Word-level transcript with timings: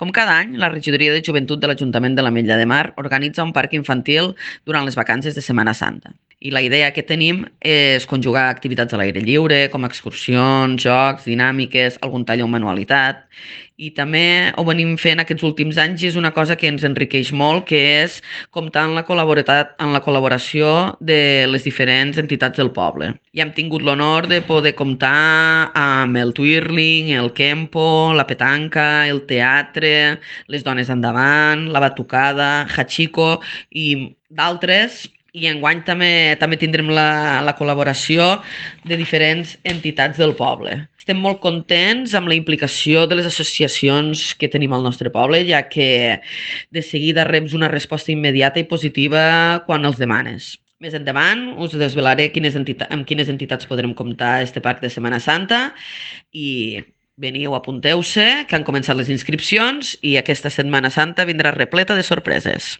Com 0.00 0.14
cada 0.16 0.38
any, 0.40 0.54
la 0.56 0.70
Regidoria 0.72 1.12
de 1.12 1.20
Joventut 1.20 1.60
de 1.60 1.68
l'Ajuntament 1.68 2.14
de 2.16 2.22
la 2.24 2.30
Mella 2.32 2.56
de 2.56 2.64
Mar 2.70 2.94
organitza 3.02 3.44
un 3.44 3.52
parc 3.52 3.74
infantil 3.76 4.32
durant 4.64 4.88
les 4.88 4.96
vacances 4.96 5.36
de 5.36 5.44
Setmana 5.44 5.74
Santa. 5.76 6.14
I 6.40 6.48
la 6.54 6.62
idea 6.64 6.88
que 6.96 7.04
tenim 7.04 7.42
és 7.60 8.06
conjugar 8.08 8.46
activitats 8.48 8.96
a 8.96 9.00
l'aire 9.00 9.20
lliure, 9.20 9.66
com 9.68 9.84
excursions, 9.84 10.80
jocs, 10.80 11.26
dinàmiques, 11.28 11.98
algun 12.00 12.24
tall 12.24 12.46
o 12.46 12.48
manualitat. 12.48 13.26
I 13.80 13.90
també 13.96 14.52
ho 14.60 14.64
venim 14.68 14.94
fent 15.00 15.22
aquests 15.22 15.44
últims 15.46 15.78
anys 15.80 16.02
i 16.02 16.08
és 16.10 16.16
una 16.20 16.32
cosa 16.36 16.56
que 16.60 16.68
ens 16.68 16.82
enriqueix 16.84 17.30
molt, 17.36 17.66
que 17.68 17.78
és 18.02 18.18
comptar 18.56 18.86
en 18.88 18.96
la, 18.96 19.04
en 19.04 19.92
la 19.94 20.02
col·laboració 20.04 20.72
de 21.00 21.46
les 21.48 21.64
diferents 21.64 22.20
entitats 22.20 22.60
del 22.60 22.72
poble. 22.76 23.14
I 23.32 23.40
hem 23.44 23.52
tingut 23.56 23.84
l'honor 23.84 24.28
de 24.28 24.42
poder 24.44 24.74
comptar 24.76 25.72
amb 25.76 26.20
el 26.20 26.34
Twirling, 26.36 27.12
el 27.16 27.32
Kempo, 27.36 28.12
la 28.16 28.26
petanca, 28.28 29.06
el 29.08 29.24
teatre, 29.28 29.89
les 30.50 30.66
dones 30.66 30.90
endavant, 30.92 31.68
la 31.72 31.82
batucada, 31.82 32.50
Hachiko 32.70 33.38
i 33.70 34.16
d'altres 34.30 35.06
i 35.32 35.46
enguany 35.46 35.82
també 35.86 36.36
també 36.40 36.58
tindrem 36.58 36.90
la, 36.90 37.40
la 37.46 37.54
col·laboració 37.58 38.40
de 38.86 38.98
diferents 38.98 39.56
entitats 39.62 40.18
del 40.18 40.34
poble. 40.38 40.74
Estem 41.00 41.20
molt 41.22 41.40
contents 41.42 42.14
amb 42.18 42.30
la 42.30 42.36
implicació 42.36 43.06
de 43.10 43.18
les 43.20 43.28
associacions 43.30 44.32
que 44.38 44.50
tenim 44.52 44.74
al 44.74 44.84
nostre 44.86 45.12
poble, 45.14 45.44
ja 45.48 45.62
que 45.68 46.18
de 46.70 46.82
seguida 46.82 47.28
reps 47.28 47.54
una 47.56 47.70
resposta 47.70 48.12
immediata 48.12 48.60
i 48.60 48.68
positiva 48.68 49.62
quan 49.66 49.86
els 49.86 50.00
demanes. 50.02 50.56
Més 50.80 50.94
endavant 50.96 51.50
us 51.60 51.74
desvelaré 51.76 52.30
quines 52.32 52.54
entitats, 52.56 52.90
amb 52.94 53.04
quines 53.08 53.28
entitats 53.28 53.68
podrem 53.68 53.92
comptar 53.94 54.38
este 54.44 54.62
parc 54.64 54.80
de 54.80 54.88
Setmana 54.92 55.20
Santa 55.20 55.68
i 56.32 56.80
veniu, 57.20 57.54
apunteu-se, 57.54 58.26
que 58.48 58.56
han 58.56 58.66
començat 58.66 58.96
les 58.98 59.10
inscripcions 59.12 59.96
i 60.02 60.16
aquesta 60.20 60.50
Setmana 60.52 60.90
Santa 60.90 61.28
vindrà 61.28 61.52
repleta 61.54 61.96
de 61.98 62.06
sorpreses. 62.06 62.78